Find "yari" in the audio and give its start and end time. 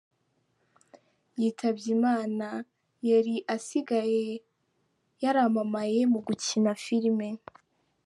3.09-3.35